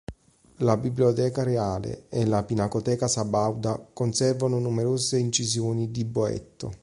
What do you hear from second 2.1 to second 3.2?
la Pinacoteca